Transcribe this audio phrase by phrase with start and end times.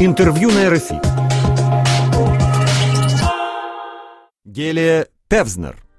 [0.00, 1.00] Интервью на РФИ.
[4.44, 5.76] Гелия Певзнер–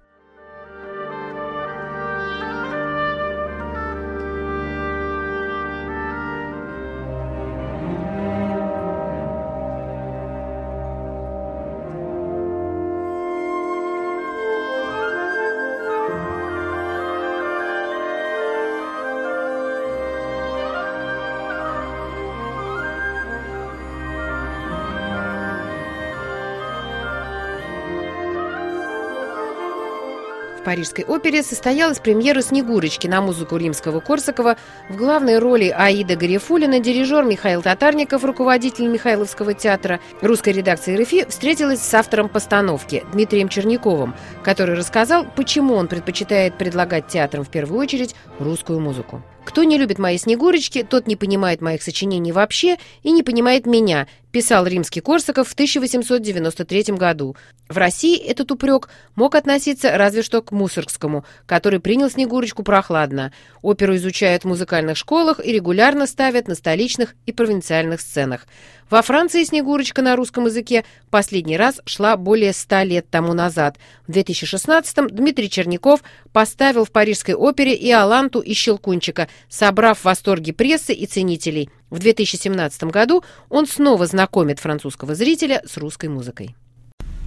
[30.64, 34.58] Парижской опере состоялась премьера «Снегурочки» на музыку Римского-Корсакова.
[34.90, 40.00] В главной роли Аида Гарифулина, дирижер Михаил Татарников, руководитель Михайловского театра.
[40.22, 47.08] Русская редакция РФИ встретилась с автором постановки Дмитрием Черняковым, который рассказал, почему он предпочитает предлагать
[47.08, 49.22] театрам в первую очередь русскую музыку.
[49.44, 54.08] «Кто не любит мои снегурочки, тот не понимает моих сочинений вообще и не понимает меня»,
[54.32, 57.36] писал римский Корсаков в 1893 году.
[57.70, 63.32] В России этот упрек мог относиться разве что к Мусоргскому, который принял Снегурочку прохладно.
[63.62, 68.46] Оперу изучают в музыкальных школах и регулярно ставят на столичных и провинциальных сценах.
[68.90, 73.78] Во Франции «Снегурочка» на русском языке последний раз шла более ста лет тому назад.
[74.06, 80.52] В 2016-м Дмитрий Черняков поставил в Парижской опере и Аланту, и Щелкунчика, собрав в восторге
[80.52, 81.70] прессы и ценителей.
[81.92, 86.56] В 2017 году он снова знакомит французского зрителя с русской музыкой.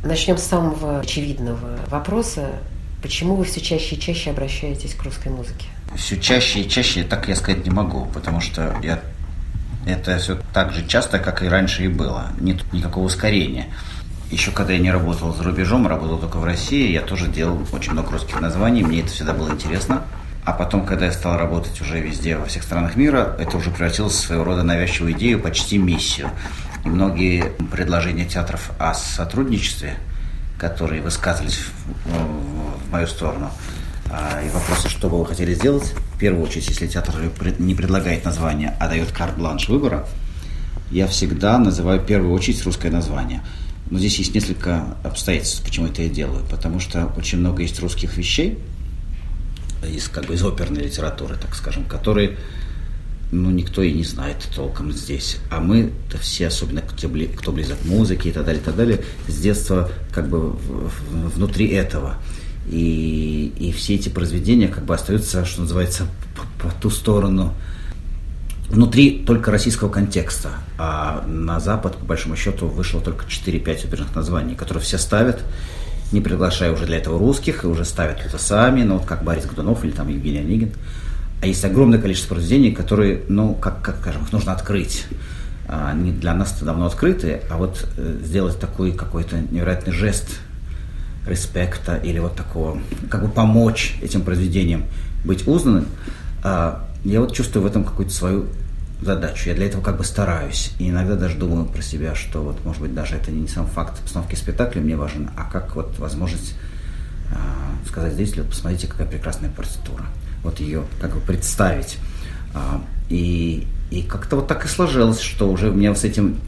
[0.02, 2.48] Начнем с самого очевидного вопроса.
[3.02, 5.66] Почему вы все чаще и чаще обращаетесь к русской музыке?
[5.96, 9.02] Все чаще и чаще так я сказать не могу, потому что я
[9.86, 12.32] это все так же часто, как и раньше и было.
[12.40, 13.66] Нет никакого ускорения.
[14.30, 17.92] Еще когда я не работал за рубежом, работал только в России, я тоже делал очень
[17.92, 20.04] много русских названий, мне это всегда было интересно.
[20.44, 24.12] А потом, когда я стал работать уже везде, во всех странах мира, это уже превратилось
[24.12, 26.30] в своего рода навязчивую идею, почти миссию.
[26.84, 29.96] И многие предложения театров о сотрудничестве,
[30.58, 31.60] которые высказывались
[32.04, 33.50] в, мою сторону,
[34.10, 37.14] а, и вопросы, что бы вы хотели сделать, в первую очередь, если театр
[37.58, 40.06] не предлагает название, а дает карт-бланш выбора,
[40.90, 43.42] я всегда называю в первую очередь русское название.
[43.90, 46.44] Но здесь есть несколько обстоятельств, почему это я делаю.
[46.50, 48.58] Потому что очень много есть русских вещей,
[49.86, 52.36] из, как бы, из оперной литературы, так скажем, которые
[53.34, 55.38] ну, никто и не знает толком здесь.
[55.50, 59.00] А мы все, особенно кто, кто близок к музыке и так далее, и так далее,
[59.28, 60.52] с детства как бы
[61.34, 62.16] внутри этого.
[62.68, 66.06] И, и все эти произведения как бы остаются, что называется,
[66.36, 67.54] по, по ту сторону,
[68.68, 70.50] внутри только российского контекста.
[70.78, 75.42] А на Запад, по большому счету, вышло только 4-5 оперных названий, которые все ставят,
[76.14, 79.44] не приглашая уже для этого русских, и уже ставят это сами, ну вот как Борис
[79.44, 80.72] Годунов или там Евгений Онегин.
[81.42, 85.04] А есть огромное количество произведений, которые, ну, как, как скажем, их нужно открыть.
[85.68, 90.40] Они для нас давно открыты, а вот э, сделать такой какой-то невероятный жест–
[91.26, 94.84] респекта или вот такого, как бы помочь этим произведениям
[95.24, 95.86] быть узнанным,
[96.42, 98.46] а, я вот чувствую в этом какую-то свою
[99.04, 99.48] задачу.
[99.48, 100.72] Я для этого как бы стараюсь.
[100.78, 104.00] И иногда даже думаю про себя, что вот, может быть, даже это не сам факт
[104.00, 106.54] постановки спектакля мне важен, а как вот возможность
[107.30, 110.04] э, сказать зрителю, посмотрите, какая прекрасная партитура.
[110.42, 111.98] Вот ее как бы представить.
[112.54, 112.58] Э,
[113.08, 116.38] и, и как-то вот так и сложилось, что уже меня с этим,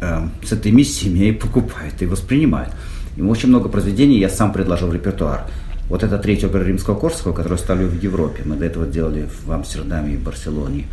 [0.00, 2.72] э, с этой миссией меня и покупают, и воспринимают.
[3.16, 5.46] Ему очень много произведений я сам предложил в репертуар.
[5.88, 8.42] Вот это третья опера Римского Корсакова, которую ставлю в Европе.
[8.44, 10.86] Мы до этого делали в Амстердаме и Барселоне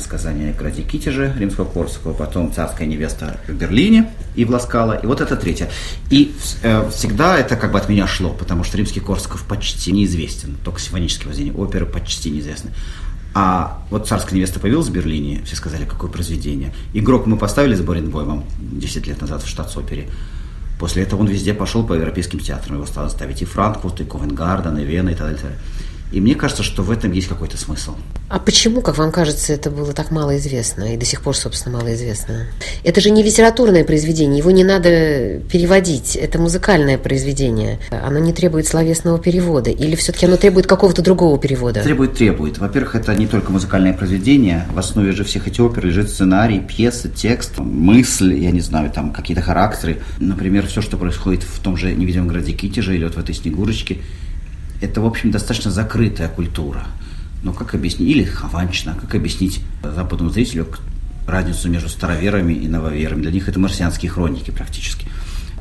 [0.00, 5.06] сказание о граде Китеже Римского Корсакова, потом «Царская невеста» в Берлине и в Ласкало, и
[5.06, 5.68] вот это третья.
[6.10, 10.56] И э, всегда это как бы от меня шло, потому что Римский Корсаков почти неизвестен,
[10.64, 12.72] только симфонические произведения, оперы почти неизвестны.
[13.34, 16.74] А вот «Царская невеста» появилась в Берлине, все сказали, какое произведение.
[16.94, 20.08] Игрок мы поставили с Боренбоймом 10 лет назад в штатс-опере.
[20.78, 22.76] После этого он везде пошел по европейским театрам.
[22.76, 25.40] Его стали ставить и Франкфурт, и Ковенгарден, и Вена, и так далее.
[25.40, 25.87] И
[26.20, 27.94] мне кажется, что в этом есть какой-то смысл.
[28.28, 31.78] А почему, как вам кажется, это было так мало известно и до сих пор, собственно,
[31.78, 32.46] мало известно?
[32.84, 36.16] Это же не литературное произведение, его не надо переводить.
[36.16, 37.78] Это музыкальное произведение.
[37.90, 39.70] Оно не требует словесного перевода.
[39.70, 41.82] Или все-таки оно требует какого-то другого перевода?
[41.82, 42.58] Требует, требует.
[42.58, 44.66] Во-первых, это не только музыкальное произведение.
[44.72, 49.12] В основе же всех этих опер лежит сценарий, пьеса, текст, мысль, я не знаю, там
[49.12, 50.02] какие-то характеры.
[50.18, 53.98] Например, все, что происходит в том же невидимом городе Китеже или вот в этой Снегурочке–
[54.80, 56.86] это, в общем, достаточно закрытая культура.
[57.42, 60.66] Но как объяснить, или хованчина, как объяснить западному зрителю
[61.26, 63.22] разницу между староверами и нововерами?
[63.22, 65.06] Для них это марсианские хроники практически.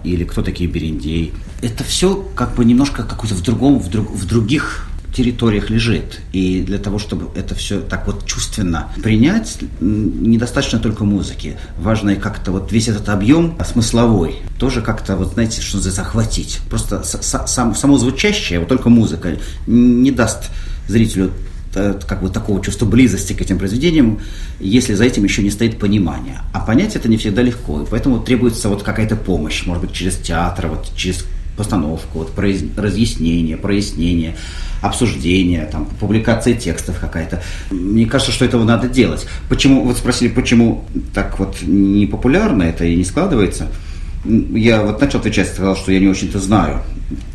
[0.04, 1.34] Или кто такие Берендей.
[1.62, 4.88] Это все как бы немножко какой-то в другом, в, друг, в других
[5.18, 6.20] территориях лежит.
[6.32, 11.58] И для того, чтобы это все так вот чувственно принять, недостаточно только музыки.
[11.80, 16.60] Важно и как-то вот весь этот объем смысловой тоже как-то, вот знаете, что называется, захватить.
[16.70, 20.52] Просто сам, само звучащее, вот только музыка не даст
[20.88, 21.32] зрителю
[21.74, 24.20] э, как бы такого чувства близости к этим произведениям,
[24.60, 26.42] если за этим еще не стоит понимание.
[26.54, 30.16] А понять это не всегда легко, и поэтому требуется вот какая-то помощь, может быть, через
[30.18, 31.26] театр, вот через
[31.58, 32.64] постановку, вот, произ...
[32.78, 34.38] разъяснение, прояснение,
[34.82, 37.42] обсуждение, там, публикация текстов какая-то.
[37.72, 39.28] Мне кажется, что этого надо делать.
[39.50, 43.68] Почему, вот спросили, почему так вот не популярно это и не складывается–
[44.26, 46.82] я вот начал отвечать, сказал, что я не очень-то знаю.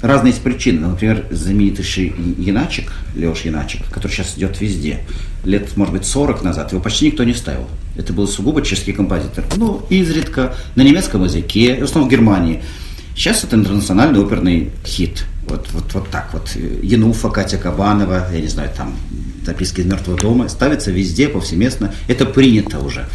[0.03, 0.87] Разные есть причины.
[0.87, 5.01] Например, знаменитейший Яначек, Леош Яначек, который сейчас идет везде.
[5.45, 7.67] Лет, может быть, 40 назад его почти никто не ставил.
[7.97, 9.45] Это был сугубо чешский композитор.
[9.57, 12.63] Ну, изредка, на немецком языке, в основном в Германии.
[13.15, 15.25] Сейчас это интернациональный оперный хит.
[15.47, 16.51] Вот, вот, вот так вот.
[16.83, 18.95] Януфа, Катя Кабанова, я не знаю, там
[19.45, 21.93] записки из мертвого дома, ставится везде, повсеместно.
[22.09, 23.07] Это принято уже.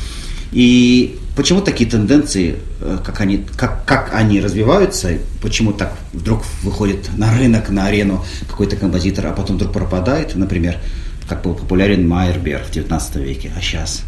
[0.51, 7.09] И почему такие тенденции, э, как они, как, как они развиваются, почему так вдруг выходит
[7.17, 10.77] на рынок, на арену какой-то композитор, а потом вдруг пропадает, например,
[11.27, 14.03] как был популярен Майербер в 19 веке, а сейчас.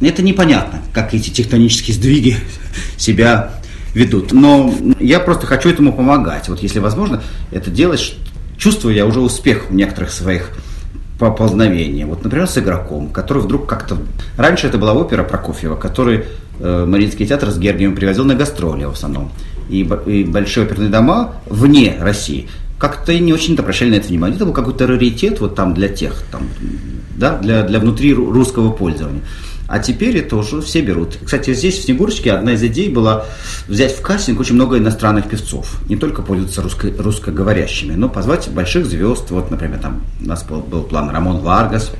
[0.00, 2.36] Это непонятно, как эти тектонические сдвиги
[2.96, 3.57] себя
[3.94, 4.32] ведут.
[4.32, 6.48] Но я просто хочу этому помогать.
[6.48, 8.14] Вот если возможно это делать,
[8.56, 10.50] чувствую я уже успех в некоторых своих
[11.18, 12.06] поползновения.
[12.06, 13.98] Вот, например, с игроком, который вдруг как-то...
[14.36, 16.24] Раньше это была опера Прокофьева, который
[16.60, 19.32] э, Мариинский театр с Гергием привозил на гастроли в основном.
[19.68, 22.48] И, и большие оперные дома вне России
[22.78, 24.36] как-то не очень-то обращали на это внимание.
[24.36, 26.48] Это был какой-то раритет вот там для тех, там,
[27.16, 29.22] да, для, для внутри русского пользования.
[29.68, 31.18] А теперь это уже все берут.
[31.22, 33.26] Кстати, здесь в Снегурочке одна из идей была
[33.68, 35.78] взять в кастинг очень много иностранных певцов.
[35.90, 39.30] Не только пользоваться русско- русскоговорящими, но позвать больших звезд.
[39.30, 41.92] Вот, например, там у нас был, был план Рамон Варгас.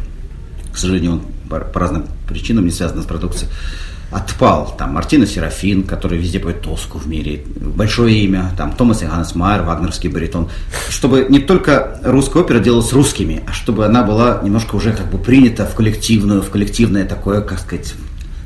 [0.73, 3.51] К сожалению, он по, по разным причинам не связан с продукцией
[4.11, 4.75] отпал.
[4.79, 9.63] Там Мартина Серафин, который везде поет тоску в мире, большое имя, там Томас Иоганнес Майер,
[9.63, 10.49] вагнерский баритон.
[10.89, 15.19] Чтобы не только русская опера делалась русскими, а чтобы она была немножко уже как бы
[15.19, 17.95] принята в коллективную, в коллективное такое, как сказать,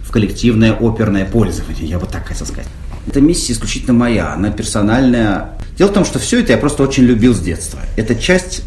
[0.02, 2.68] в коллективное оперное пользование, я бы так хотел сказать.
[3.06, 5.50] Эта миссия исключительно моя, она персональная.
[5.76, 7.80] Дело в том, что все это я просто очень любил с детства.
[7.96, 8.62] Это часть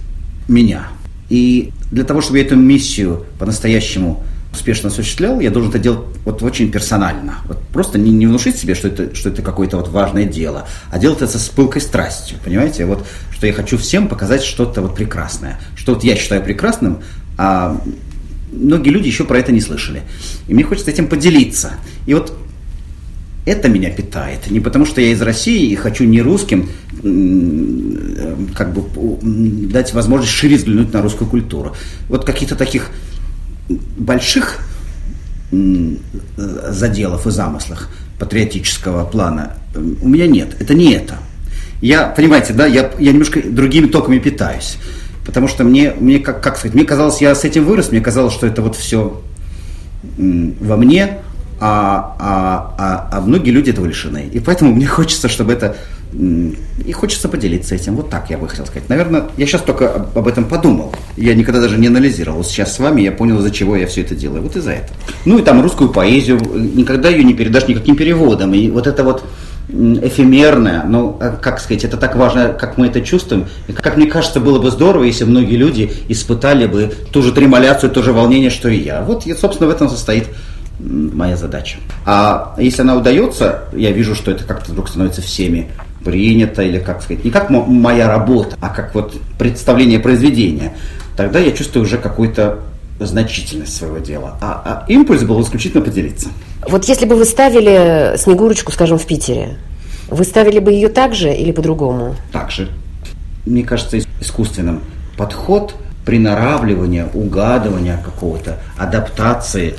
[0.47, 0.87] меня.
[1.29, 4.23] И для того, чтобы я эту миссию по-настоящему
[4.55, 7.35] успешно осуществлял, я должен это делать вот очень персонально.
[7.45, 10.97] Вот просто не, не внушить себе, что это, что это какое-то вот важное дело, а
[10.97, 12.85] делать это с пылкой страстью, понимаете?
[12.85, 15.59] Вот, что я хочу всем показать что-то вот прекрасное.
[15.75, 16.99] Что вот я считаю прекрасным,
[17.37, 17.79] а
[18.51, 20.01] многие люди еще про это не слышали.
[20.47, 21.73] И мне хочется этим поделиться.
[22.05, 22.33] И вот
[23.45, 24.49] это меня питает.
[24.49, 26.69] Не потому, что я из России и хочу не русским
[28.55, 28.83] как бы
[29.21, 31.75] дать возможность шире взглянуть на русскую культуру.
[32.09, 32.89] Вот каких-то таких
[33.69, 34.59] больших
[35.51, 37.89] заделов и замыслах
[38.19, 39.53] патриотического плана
[40.01, 40.55] у меня нет.
[40.59, 41.17] Это не это.
[41.81, 44.77] Я, понимаете, да, я, я немножко другими токами питаюсь.
[45.25, 48.33] Потому что мне, мне как, как сказать, мне казалось, я с этим вырос, мне казалось,
[48.33, 49.21] что это вот все
[50.17, 51.19] во мне,
[51.59, 54.29] а, а, а, а многие люди этого лишены.
[54.31, 55.77] И поэтому мне хочется, чтобы это
[56.15, 57.95] и хочется поделиться этим.
[57.95, 58.87] Вот так я бы хотел сказать.
[58.89, 60.93] Наверное, я сейчас только об этом подумал.
[61.17, 62.43] Я никогда даже не анализировал.
[62.43, 64.41] Сейчас с вами я понял, из-за чего я все это делаю.
[64.41, 64.97] Вот из-за этого.
[65.25, 68.53] Ну и там русскую поэзию никогда ее не передашь никаким переводом.
[68.53, 69.23] И вот это вот
[69.67, 73.47] эфемерное, ну, а как сказать, это так важно, как мы это чувствуем.
[73.67, 77.91] И как мне кажется, было бы здорово, если многие люди испытали бы ту же тремоляцию,
[77.91, 79.01] то же волнение, что и я.
[79.01, 80.27] Вот, и, собственно, в этом состоит
[80.79, 81.77] моя задача.
[82.05, 85.71] А если она удается, я вижу, что это как-то вдруг становится всеми
[86.05, 90.73] принято, или как сказать, не как моя работа, а как вот представление произведения,
[91.17, 92.59] тогда я чувствую уже какую-то
[92.99, 94.37] значительность своего дела.
[94.39, 96.29] А, а импульс был исключительно поделиться.
[96.65, 99.57] Вот если бы вы ставили Снегурочку, скажем, в Питере,
[100.07, 102.15] вы ставили бы ее так же или по-другому?
[102.31, 102.69] Так же.
[103.45, 104.81] Мне кажется, искусственным
[105.17, 109.75] подход приноравливания, угадывания какого-то, адаптации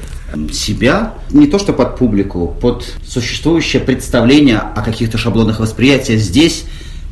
[0.52, 6.64] себя не то что под публику, под существующее представление о каких-то шаблонах восприятия здесь,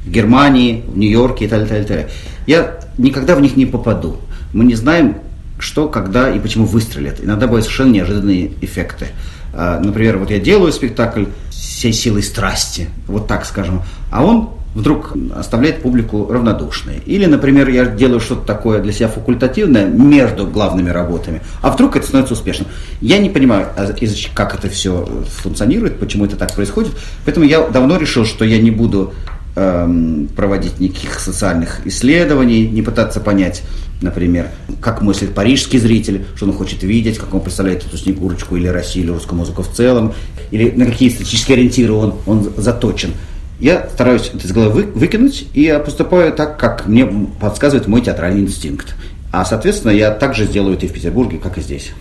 [0.05, 2.11] в Германии, в Нью-Йорке и так далее, так далее.
[2.47, 4.17] Я никогда в них не попаду.
[4.53, 5.17] Мы не знаем,
[5.59, 7.23] что, когда и почему выстрелят.
[7.23, 9.09] Иногда бывают совершенно неожиданные эффекты.
[9.53, 15.15] А, например, вот я делаю спектакль всей силой страсти, вот так скажем, а он вдруг
[15.35, 17.01] оставляет публику равнодушной.
[17.07, 22.07] Или, например, я делаю что-то такое для себя факультативное между главными работами, а вдруг это
[22.07, 22.69] становится успешным.
[23.01, 23.95] Я не понимаю, а
[24.35, 25.07] как это все
[25.43, 26.93] функционирует, почему это так происходит,
[27.25, 29.15] поэтому я давно решил, что я не буду
[29.55, 33.63] эм, проводить никаких социальных исследований, не пытаться понять,
[34.03, 34.49] например,
[34.81, 39.05] как мыслит парижский зритель, что он хочет видеть, как он представляет эту Снегурочку или Россию,
[39.05, 40.15] или русскую музыку в целом,
[40.51, 43.13] или на какие эстетические ориентиры он, он заточен.
[43.61, 47.07] Я стараюсь это из головы выкинуть, и я поступаю так, как мне
[47.41, 48.95] подсказывает мой театральный инстинкт.
[49.33, 51.93] А, соответственно, я также сделаю это и в Петербурге, как и здесь.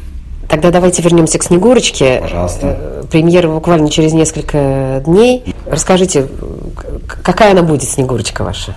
[0.49, 2.19] Тогда давайте вернемся к Снегурочке.
[2.21, 2.77] Пожалуйста.
[2.79, 5.43] Э, премьера буквально через несколько дней.
[5.65, 6.27] Расскажите,
[7.23, 8.75] какая она будет, Снегурочка ваша?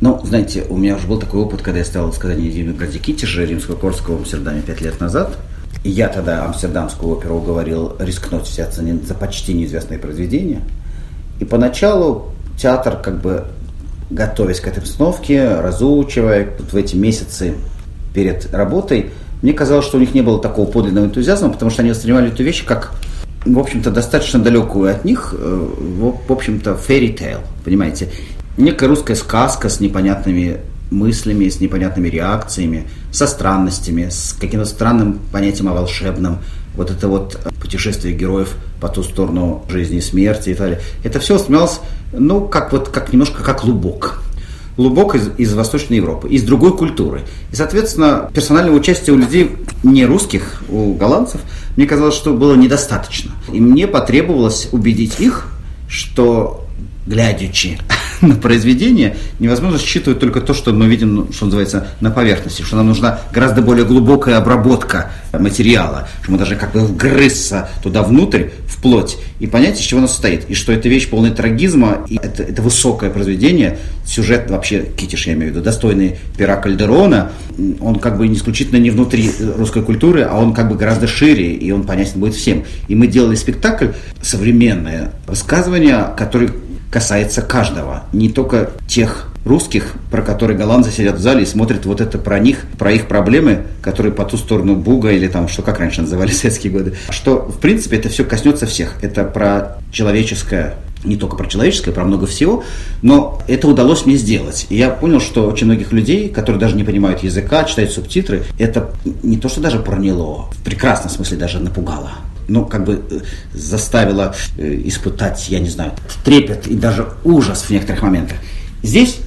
[0.00, 3.76] Ну, знаете, у меня уже был такой опыт, когда я ставил сказание Димы Градикитижа римского
[3.76, 5.36] Корского в Амстердаме пять лет назад.
[5.84, 10.60] И я тогда амстердамскую оперу уговорил рискнуть взяться за почти неизвестное произведение.
[11.40, 13.44] И поначалу театр как бы
[14.10, 17.54] готовясь к этой обстановке, разучивая в эти месяцы
[18.12, 19.10] перед работой,
[19.42, 22.42] мне казалось, что у них не было такого подлинного энтузиазма, потому что они воспринимали эту
[22.42, 22.92] вещь как,
[23.46, 25.68] в общем-то, достаточно далекую от них, э,
[26.28, 28.10] в общем-то, fairy tale, понимаете?
[28.58, 30.58] Некая русская сказка с непонятными
[30.90, 36.40] мыслями, с непонятными реакциями, со странностями, с каким-то странным понятием о волшебном.
[36.74, 40.80] Вот это вот путешествие героев по ту сторону жизни и смерти и так далее.
[41.04, 41.80] Это все воспринималось,
[42.12, 44.22] ну, как вот, как немножко как лубок
[44.80, 47.22] глубоко из, из Восточной Европы, из другой культуры.
[47.52, 51.40] И, соответственно, персонального участия у людей не русских, у голландцев,
[51.76, 53.32] мне казалось, что было недостаточно.
[53.52, 55.48] И мне потребовалось убедить их,
[55.88, 56.66] что
[57.06, 57.78] глядячи
[58.26, 62.76] на произведение, невозможно считывать только то, что мы видим, ну, что называется, на поверхности, что
[62.76, 68.48] нам нужна гораздо более глубокая обработка материала, что мы должны как бы вгрызться туда внутрь,
[68.66, 72.16] в плоть, и понять, из чего оно состоит, и что эта вещь полная трагизма, и
[72.16, 77.32] это, это высокое произведение, сюжет вообще, Китиш, я имею в виду, достойный пера Кальдерона,
[77.80, 81.70] он как бы исключительно не внутри русской культуры, а он как бы гораздо шире, и
[81.70, 82.64] он понятен будет всем.
[82.88, 83.88] И мы делали спектакль,
[84.22, 86.50] современное высказывание, который
[86.90, 92.00] касается каждого, не только тех русских, про которые голландцы сидят в зале и смотрят вот
[92.00, 95.78] это про них, про их проблемы, которые по ту сторону Буга или там, что как
[95.78, 96.94] раньше называли советские годы.
[97.10, 98.94] Что, в принципе, это все коснется всех.
[99.02, 102.62] Это про человеческое не только про человеческое, про много всего,
[103.00, 104.66] но это удалось мне сделать.
[104.68, 108.90] И я понял, что очень многих людей, которые даже не понимают языка, читают субтитры, это
[109.22, 112.10] не то, что даже проняло, в прекрасном смысле даже напугало
[112.50, 113.20] ну, как бы э,
[113.54, 115.92] заставила э, испытать, я не знаю,
[116.24, 118.38] трепет и даже ужас в некоторых моментах.
[118.82, 119.18] Здесь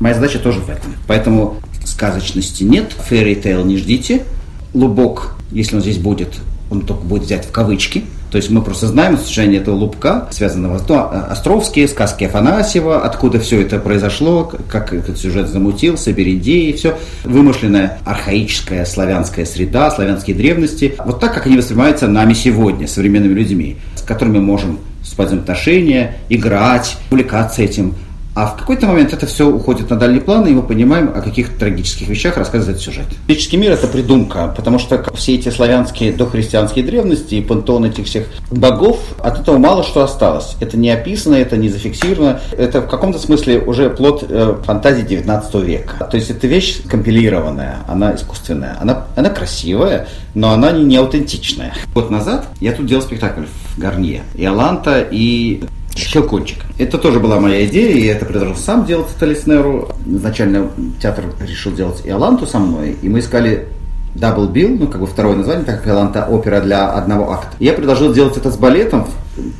[0.00, 0.94] моя задача тоже в этом.
[1.06, 4.24] Поэтому сказочности нет, fairy tale не ждите.
[4.72, 6.34] Лубок, если он здесь будет,
[6.74, 8.04] он только будет взять в кавычки–
[8.34, 13.38] то есть мы просто знаем содержание этого лупка, связанного с ну, Островские, сказки Афанасьева, откуда
[13.38, 16.98] все это произошло, как этот сюжет замутился, Беридей, все.
[17.22, 20.96] Вымышленная архаическая славянская среда, славянские древности.
[21.04, 25.34] Вот так, как они воспринимаются нами сегодня, современными людьми, с которыми мы можем вступать в
[25.34, 27.94] отношения, играть, увлекаться этим.
[28.34, 31.56] А в какой-то момент это все уходит на дальний план, и мы понимаем, о каких
[31.56, 33.06] трагических вещах рассказывает сюжет.
[33.28, 38.26] Греческий мир– это придумка, потому что все эти славянские дохристианские древности и пантеон этих всех
[38.50, 40.56] богов, от этого мало что осталось.
[40.60, 42.40] Это не описано, это не зафиксировано.
[42.58, 46.04] Это в каком-то смысле уже плод э, фантазии 19 века.
[46.04, 48.76] То есть это вещь компилированная, она искусственная.
[48.80, 51.72] Она, она красивая, но она не, не аутентичная.
[51.94, 54.22] Год назад я тут делал спектакль в Гарнье.
[54.34, 55.62] И Аланта, и
[55.94, 56.58] Щелкунчик.
[56.78, 59.90] Это тоже была моя идея, и это предложил сам делать Талиснеру.
[60.06, 60.70] Изначально
[61.00, 63.68] театр решил делать и Аланту со мной, и мы искали
[64.14, 67.56] Double Bill, ну, как бы второе название, так как Аланта опера для одного акта.
[67.58, 69.06] И я предложил делать это с балетом.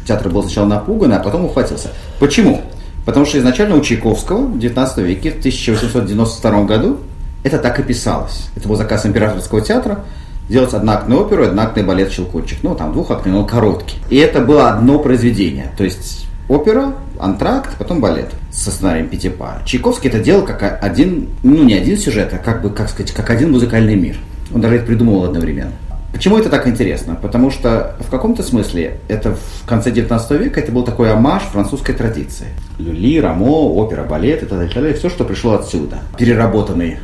[0.07, 1.91] Театр был сначала напуган, а потом ухватился.
[2.21, 2.63] Почему?
[3.05, 6.99] Потому что изначально у Чайковского в 19 веке, в 1892 году,
[7.43, 8.49] это так и писалось.
[8.57, 10.05] Это был заказ императорского театра
[10.49, 12.59] делать одноактную оперу и одноактный балет «Щелкунчик».
[12.63, 13.97] Ну, там двухактный, но короткий.
[14.11, 15.73] И это было одно произведение.
[15.77, 19.63] То есть опера, антракт, потом балет со сценарием Пятипа.
[19.65, 23.31] Чайковский это делал как один, ну не один сюжет, а как бы, как сказать, как
[23.31, 24.17] один музыкальный мир.
[24.55, 25.73] Он даже это придумывал одновременно.
[26.13, 27.17] Почему это так интересно?
[27.21, 31.93] Потому что в каком-то смысле это в конце 19 века это был такой амаш французской
[31.93, 32.47] традиции.
[32.79, 34.97] Люли, Рамо, опера, балет и так далее, так далее.
[34.97, 35.99] Все, что пришло отсюда.
[36.17, 36.99] Переработанный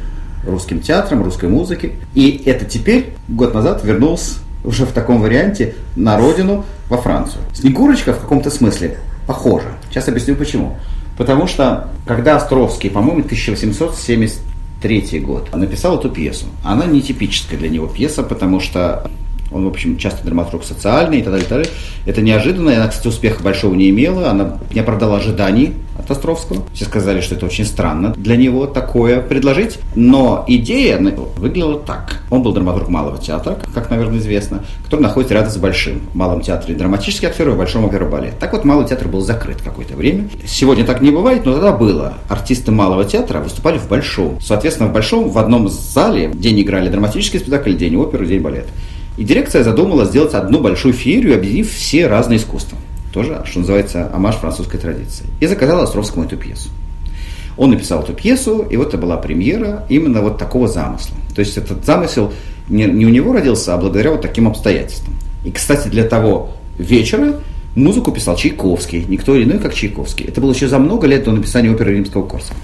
[0.44, 1.94] русским театром, русской музыкой.
[2.14, 7.42] И это теперь, год назад, вернулся уже в таком варианте на родину, во Францию.
[7.54, 9.68] Снегурочка в каком-то смысле похоже.
[9.88, 10.76] Сейчас объясню почему.
[11.16, 18.23] Потому что, когда Островский, по-моему, 1873 год, написал эту пьесу, она нетипическая для него пьеса,
[18.23, 19.11] потому что
[19.52, 21.73] он, в общем, часто драматург социальный и так далее, и так далее.
[22.06, 26.62] Это неожиданно, она, кстати, успеха большого не имела, она не оправдала ожиданий от Островского.
[26.73, 29.78] Все сказали, что это очень странно для него такое предложить.
[29.95, 30.99] Но идея
[31.37, 32.23] выглядела так.
[32.30, 36.00] Он был драматург Малого театра, как, наверное, известно, который находится рядом с Большим.
[36.12, 38.38] В Малом театре драматический актер и в Большом оперобалет.
[38.38, 40.28] Так вот, Малый театр был закрыт какое-то время.
[40.47, 42.14] Сегодня так не бывает, но тогда было.
[42.28, 44.40] Артисты Малого театра выступали в Большом.
[44.40, 48.66] Соответственно, в Большом в одном зале день играли драматический спектакль, день оперу, день балет.
[49.16, 52.78] И дирекция задумала сделать одну большую феерию, объединив все разные искусства.
[53.12, 55.26] Тоже, что называется, амаш французской традиции.
[55.40, 56.71] И заказала Островскому эту пьесу.
[57.57, 61.17] Он написал эту пьесу, и вот это была премьера именно вот такого замысла.
[61.35, 62.33] То есть этот замысел
[62.69, 65.14] не, не у него родился, а благодаря вот таким обстоятельствам.
[65.45, 67.40] И, кстати, для того вечера
[67.75, 70.26] музыку писал Чайковский, никто иной, как Чайковский.
[70.26, 72.55] Это было еще за много лет до написания оперы римского Корсака.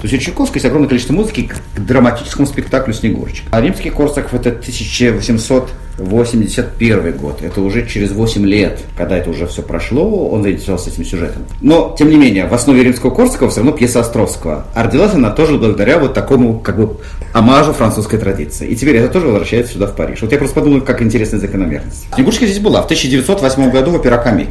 [0.00, 3.46] То есть у Чайковского есть огромное количество музыки к драматическому спектаклю «Снегурочка».
[3.50, 7.42] А римский Корсаков это 1800 81 год.
[7.42, 11.42] Это уже через 8 лет, когда это уже все прошло, он заинтересовался этим сюжетом.
[11.60, 14.66] Но, тем не менее, в основе римского Корсакова все равно пьеса Островского.
[14.74, 16.96] А родилась она тоже благодаря вот такому, как бы,
[17.32, 18.68] амажу французской традиции.
[18.68, 20.22] И теперь это тоже возвращается сюда, в Париж.
[20.22, 22.06] Вот я просто подумал, как интересная закономерность.
[22.14, 24.48] Снегурочка здесь была в 1908 году в опера комик,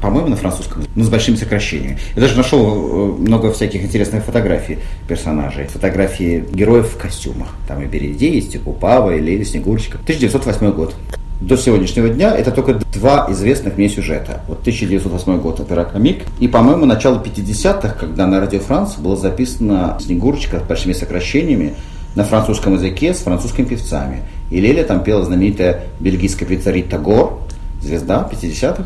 [0.00, 1.98] по-моему, на французском, но с большими сокращениями.
[2.14, 5.66] Я даже нашел э, много всяких интересных фотографий персонажей.
[5.66, 7.48] Фотографии героев в костюмах.
[7.68, 9.98] Там и Береди, и Купава, и Леди Снегурочка.
[9.98, 10.94] 1908 год год.
[11.40, 14.40] До сегодняшнего дня это только два известных мне сюжета.
[14.48, 19.98] Вот 1908 год «Опера Комик» и, по-моему, начало 50-х, когда на Радио Франц была записана
[20.00, 21.74] «Снегурочка» с большими сокращениями
[22.14, 24.22] на французском языке с французскими певцами.
[24.50, 27.40] И Леля там пела знаменитая бельгийская певица Рита Гор,
[27.82, 28.84] звезда 50-х.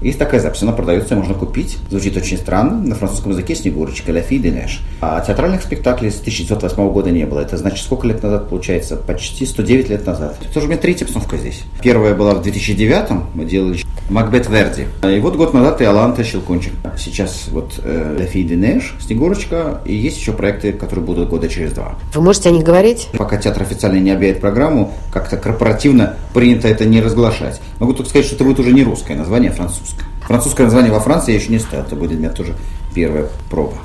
[0.00, 1.78] Есть такая запись, она продается, можно купить.
[1.90, 2.82] Звучит очень странно.
[2.82, 4.80] На французском языке «Снегурочка», «Ля фи Денеш».
[5.00, 7.40] А театральных спектаклей с 1908 года не было.
[7.40, 8.96] Это значит, сколько лет назад получается?
[8.96, 10.36] Почти 109 лет назад.
[10.40, 11.62] Это уже у меня третья постановка здесь.
[11.82, 13.78] Первая была в 2009 мы делали
[14.10, 14.86] Макбет Верди.
[15.04, 16.72] И вот год назад и Аланта Щелкунчик.
[16.98, 19.80] Сейчас вот э, «Ля фи Денеш», «Снегурочка».
[19.84, 21.96] И есть еще проекты, которые будут года через два.
[22.12, 23.08] Вы можете о них говорить?
[23.12, 27.60] Пока театр официально не объявит программу, как-то корпоративно принято это не разглашать.
[27.78, 30.06] Могу только сказать, что это будет уже не русское название, а французское.
[30.26, 31.84] Французское название во Франции я еще не ставил.
[31.84, 32.56] Это будет у меня тоже
[32.94, 33.78] первая проба.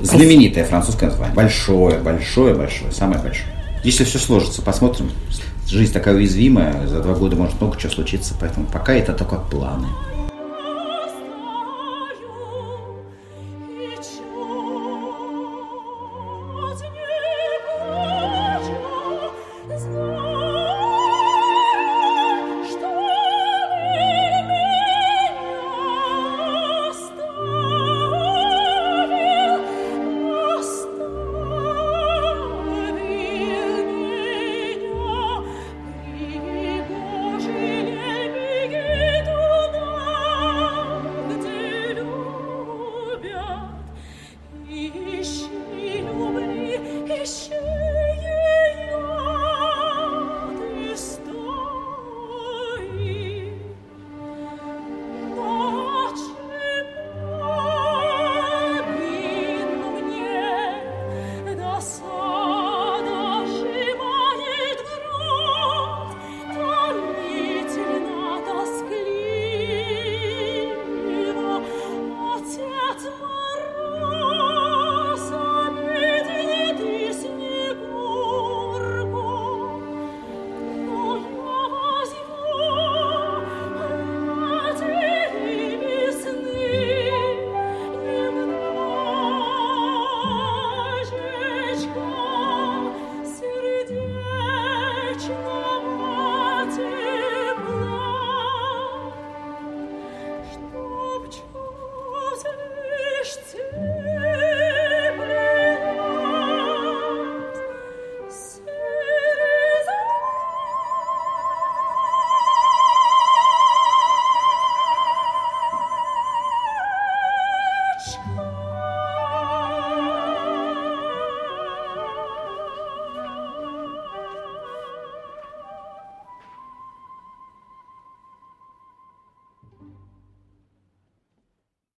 [0.00, 1.34] Знаменитое французское название.
[1.36, 3.54] Большое, большое, большое, самое большое.
[3.84, 5.10] Если все сложится, посмотрим.
[5.70, 9.86] Жизнь такая уязвимая, за два года может много чего случиться, поэтому пока это только планы.